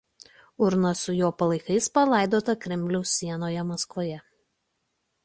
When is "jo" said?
1.17-1.27